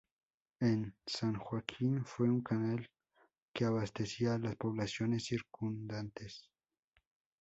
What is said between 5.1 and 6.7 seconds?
circundantes.